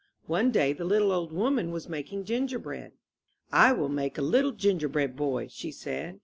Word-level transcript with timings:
One 0.25 0.49
day 0.49 0.73
the 0.73 0.83
little 0.83 1.11
old 1.11 1.31
woman 1.31 1.69
was 1.69 1.87
making 1.87 2.25
gingerbread. 2.25 2.93
I 3.51 3.71
will 3.71 3.87
make 3.87 4.17
a 4.17 4.23
little 4.23 4.51
gingerbread 4.51 5.15
boy," 5.15 5.47
she 5.47 5.71
said. 5.71 6.19